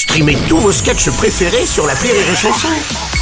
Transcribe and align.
Streamez 0.00 0.38
tous 0.48 0.56
vos 0.56 0.72
sketchs 0.72 1.10
préférés 1.10 1.66
sur 1.66 1.86
la 1.86 1.92
Rire 1.92 2.14
et 2.14 2.34
Chanson. 2.34 2.68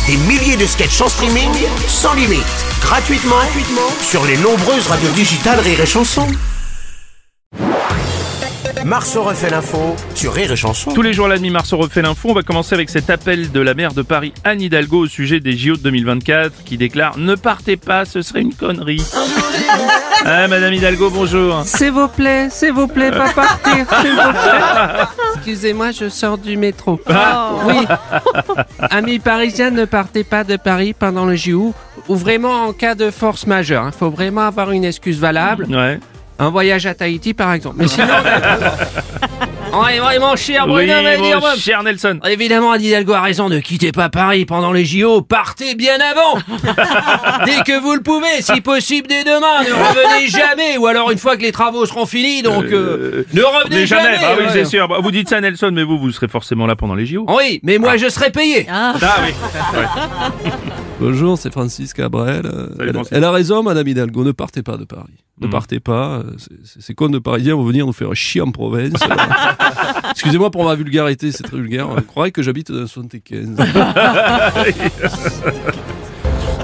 Des 0.07 0.17
milliers 0.17 0.57
de 0.57 0.65
sketchs 0.65 1.01
en 1.01 1.09
streaming, 1.09 1.51
sans 1.89 2.15
limite, 2.15 2.45
gratuitement, 2.81 3.35
gratuitement 3.35 3.91
sur 4.01 4.25
les 4.25 4.37
nombreuses 4.37 4.87
radios 4.87 5.11
digitales 5.11 5.59
Rire 5.59 5.81
et 5.81 5.87
Chanson. 5.87 6.29
Marceau 8.85 9.25
refait 9.25 9.51
l'info 9.51 9.97
sur 10.15 10.33
Rire 10.33 10.53
et 10.53 10.57
Chanson. 10.57 10.93
Tous 10.93 11.03
les 11.03 11.13
jours 11.13 11.27
à 11.27 11.31
la 11.31 11.39
demi 11.39 11.51
Marceau 11.51 11.79
refait 11.79 12.01
l'info. 12.01 12.29
On 12.31 12.35
va 12.35 12.43
commencer 12.43 12.77
avec 12.77 12.91
cet 12.91 13.11
appel 13.11 13.51
de 13.51 13.61
la 13.61 13.75
maire 13.75 13.93
de 13.93 14.03
Paris, 14.03 14.33
Anne 14.45 14.63
Hidalgo, 14.63 15.01
au 15.01 15.07
sujet 15.09 15.41
des 15.41 15.57
JO 15.57 15.75
de 15.75 15.83
2024, 15.83 16.63
qui 16.65 16.77
déclare 16.77 17.19
Ne 17.19 17.35
partez 17.35 17.77
pas, 17.77 18.05
ce 18.05 18.23
serait 18.23 18.43
une 18.43 18.55
connerie. 18.55 19.03
Ah, 20.25 20.49
Madame 20.49 20.73
Hidalgo, 20.75 21.11
bonjour. 21.11 21.63
S'il 21.65 21.93
vous 21.93 22.09
plaît, 22.09 22.49
s'il 22.51 22.73
vous 22.73 22.87
plaît, 22.89 23.11
pas 23.11 23.31
partir, 23.31 23.87
s'il 24.01 24.13
vous 24.13 24.33
plaît. 24.33 25.05
Excusez-moi, 25.37 25.91
je 25.93 26.09
sors 26.09 26.39
du 26.39 26.57
métro. 26.57 27.01
Oui. 27.65 27.87
Amis 28.91 29.19
parisiens, 29.19 29.71
ne 29.71 29.85
partez 29.85 30.25
pas 30.25 30.45
de 30.45 30.57
Paris 30.57 30.95
pendant 30.99 31.25
le 31.25 31.37
JO, 31.37 31.75
ou 32.09 32.17
vraiment 32.17 32.67
en 32.67 32.73
cas 32.73 32.95
de 32.95 33.11
force 33.11 33.47
majeure. 33.47 33.85
Il 33.87 33.93
faut 33.93 34.11
vraiment 34.11 34.47
avoir 34.47 34.71
une 34.71 34.85
excuse 34.85 35.19
valable. 35.19 35.67
Ouais. 35.69 35.99
Un 36.39 36.51
voyage 36.51 36.87
à 36.87 36.95
Tahiti, 36.95 37.35
par 37.35 37.53
exemple. 37.53 37.77
Mais 37.79 37.89
sinon... 37.89 38.07
Et 39.95 39.99
vraiment, 40.01 40.37
cher 40.37 40.67
Bruno, 40.67 40.93
Oui, 41.03 41.33
mon 41.35 41.57
cher 41.57 41.83
Nelson. 41.83 42.21
Évidemment, 42.29 42.73
Anne 42.73 42.83
Hidalgo 42.83 43.13
a 43.13 43.21
raison, 43.21 43.49
ne 43.49 43.59
quittez 43.61 43.93
pas 43.93 44.09
Paris 44.09 44.45
pendant 44.45 44.73
les 44.73 44.85
JO, 44.85 45.23
partez 45.23 45.75
bien 45.75 45.99
avant 46.01 46.39
Dès 47.47 47.63
que 47.65 47.81
vous 47.81 47.95
le 47.95 48.01
pouvez, 48.03 48.41
si 48.41 48.61
possible 48.61 49.09
dès 49.09 49.25
demain, 49.25 49.63
ne 49.63 49.73
revenez 49.73 50.29
jamais, 50.29 50.77
ou 50.79 50.87
alors 50.87 51.11
une 51.11 51.19
fois 51.19 51.37
que 51.37 51.43
les 51.43 51.53
travaux 51.53 51.87
seront 51.87 52.07
finis, 52.07 52.43
donc 52.43 52.65
euh, 52.65 53.25
ne 53.33 53.43
revenez 53.43 53.77
Mais 53.81 53.87
jamais. 53.87 54.17
Ah 54.23 54.35
oui, 54.39 54.45
ouais. 54.45 54.51
c'est 54.53 54.65
sûr. 54.65 54.89
Bah, 54.89 54.99
Vous 55.03 55.11
dites 55.11 55.29
ça, 55.29 55.41
Nelson, 55.41 55.71
mais 55.73 55.83
vous, 55.85 55.99
vous 55.99 56.13
serez 56.13 56.29
forcément 56.29 56.67
là 56.67 56.77
pendant 56.77 56.95
les 56.95 57.07
JO. 57.07 57.25
Oui, 57.29 57.61
mais 57.63 57.79
moi 57.79 57.97
je 57.97 58.09
serai 58.09 58.31
payé 58.31 58.67
Ah 58.71 58.95
oui. 59.25 60.51
Bonjour, 61.01 61.39
c'est 61.39 61.53
Francis 61.53 61.93
Cabrel. 61.95 62.47
Euh, 62.47 62.69
Salut, 62.77 62.89
elle, 62.89 62.95
Francis. 62.95 63.13
elle 63.13 63.25
a 63.25 63.31
raison, 63.31 63.63
Madame 63.63 63.87
Hidalgo, 63.87 64.25
ne 64.25 64.33
partez 64.33 64.63
pas 64.63 64.77
de 64.77 64.85
Paris. 64.85 65.25
Ne 65.41 65.47
Mhm. 65.47 65.53
partez 65.53 65.79
pas. 65.81 66.23
Ces 66.81 66.95
cons 66.95 67.09
de 67.09 67.19
Parisiens 67.19 67.55
vont 67.55 67.63
venir 67.65 67.87
nous 67.87 67.93
faire 67.93 68.13
chier 68.15 68.41
en 68.41 68.51
province. 68.51 68.93
Excusez-moi 70.11 70.51
pour 70.51 70.65
ma 70.65 70.75
vulgarité, 70.75 71.31
c'est 71.33 71.45
très 71.45 71.57
vulgaire. 71.59 71.89
On 71.89 72.01
croirait 72.03 72.33
que 72.33 72.43
j'habite 72.43 72.73
dans 72.73 72.81
le 72.81 72.87
75. 72.89 73.57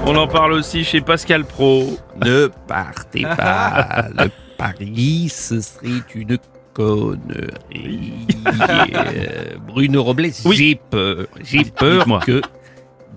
On 0.07 0.15
en 0.15 0.27
parle 0.27 0.53
aussi 0.53 0.83
chez 0.83 1.01
Pascal 1.01 1.45
Pro. 1.45 1.97
Ne 2.23 2.47
partez 2.67 3.21
pas. 3.23 4.07
Le 4.17 4.29
Paris, 4.57 5.29
ce 5.33 5.61
serait 5.61 6.03
une 6.13 6.37
connerie. 6.73 8.27
Euh, 8.45 9.55
Bruno 9.67 10.03
Robles, 10.03 10.29
Oui. 10.45 10.55
j'ai 10.55 10.75
peur. 10.75 11.25
J'ai 11.43 11.63
peur 11.63 12.05
que 12.25 12.41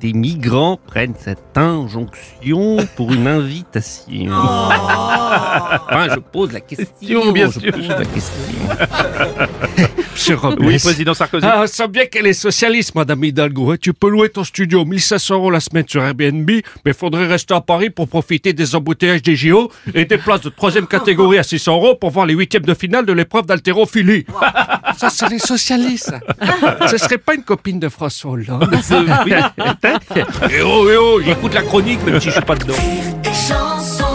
des 0.01 0.13
migrants 0.13 0.79
prennent 0.87 1.15
cette 1.19 1.57
injonction 1.57 2.77
pour 2.97 3.13
une 3.13 3.27
invitation. 3.27 4.29
Enfin, 4.29 6.09
je 6.15 6.21
pose 6.21 6.53
la 6.53 6.61
question. 6.61 7.33
Bien 7.33 7.51
je 7.51 7.61
sûr. 7.61 7.73
pose 7.73 7.89
la 7.89 8.05
question. 8.05 8.35
Monsieur 10.13 10.35
Robles. 10.37 10.65
Oui, 10.67 10.79
président 10.79 11.15
Sarkozy. 11.15 11.47
Ah, 11.49 11.61
on 11.63 11.67
sent 11.67 11.89
bien 11.89 12.07
qu'elle 12.07 12.27
est 12.27 12.33
socialiste, 12.33 12.95
Madame 12.95 13.23
Hidalgo. 13.25 13.73
hein. 13.73 13.77
Tu 13.81 13.93
peux 13.93 14.09
louer 14.09 14.29
ton 14.29 14.45
studio 14.45 14.85
1500 14.85 15.35
euros 15.35 15.51
la 15.51 15.61
semaine 15.61 15.85
sur 15.89 16.03
Airbnb, 16.03 16.51
mais 16.85 16.93
faudrait 16.93 17.27
rester 17.27 17.55
à 17.55 17.61
Paris 17.61 17.91
pour 17.91 18.09
profiter 18.09 18.53
des 18.53 18.75
embouteillages 18.75 19.23
des 19.23 19.37
JO 19.37 19.71
et 19.95 20.05
des 20.05 20.19
places 20.19 20.43
de 20.43 20.49
troisième 20.51 20.87
catégorie 20.87 21.39
à 21.39 21.43
600 21.43 21.75
euros 21.75 21.95
pour 21.95 22.11
voir 22.11 22.27
les 22.27 22.35
huitièmes 22.35 22.65
de 22.65 22.75
finale 22.75 23.07
de 23.07 23.13
l'épreuve 23.13 23.47
d'haltérophilie. 23.47 24.27
Ça, 24.99 25.11
c'est 25.11 25.29
les 25.29 25.39
socialistes. 25.39 26.13
ça. 26.41 26.89
Ce 26.89 26.97
serait 26.99 27.19
pas 27.19 27.35
une 27.35 27.43
copine 27.43 27.79
de 27.79 27.89
François 27.89 28.33
Hollande. 28.33 28.69
Oui, 28.91 29.35
peut-être. 29.57 30.51
Eh 30.51 30.63
oh, 30.63 30.87
eh 30.91 30.97
oh, 30.97 31.21
j'écoute 31.25 31.55
la 31.55 31.63
chronique, 31.63 32.05
même 32.05 32.21
si 32.21 32.27
je 32.29 32.33
suis 32.33 32.41
pas 32.43 32.55
dedans. 32.57 32.75
et 33.25 33.29
chanson. 33.29 34.08